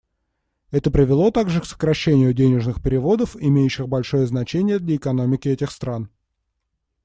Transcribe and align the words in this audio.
Это 0.71 0.89
привело 0.89 1.29
также 1.29 1.61
к 1.61 1.65
сокращению 1.65 2.33
денежных 2.33 2.81
переводов, 2.81 3.35
имеющих 3.39 3.87
большое 3.87 4.25
значение 4.25 4.79
для 4.79 4.95
экономики 4.95 5.47
этих 5.47 5.69
стран. 5.69 6.09